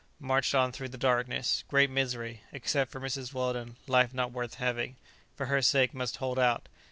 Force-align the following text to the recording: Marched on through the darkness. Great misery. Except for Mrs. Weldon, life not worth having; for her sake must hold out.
Marched 0.19 0.55
on 0.55 0.71
through 0.71 0.89
the 0.89 0.97
darkness. 0.97 1.63
Great 1.67 1.91
misery. 1.91 2.41
Except 2.51 2.89
for 2.91 2.99
Mrs. 2.99 3.35
Weldon, 3.35 3.75
life 3.85 4.15
not 4.15 4.31
worth 4.31 4.55
having; 4.55 4.95
for 5.35 5.45
her 5.45 5.61
sake 5.61 5.93
must 5.93 6.17
hold 6.17 6.39
out. 6.39 6.67